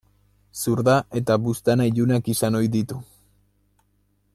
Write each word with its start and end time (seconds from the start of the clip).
Zurda 0.61 0.95
eta 1.21 1.37
buztana 1.43 1.87
ilunak 1.91 2.33
izan 2.35 2.61
ohi 2.63 2.73
ditu. 2.79 2.99